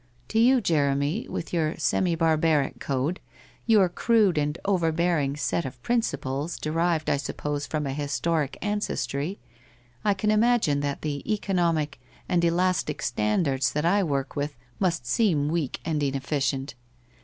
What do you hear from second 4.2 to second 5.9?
and overbearing set of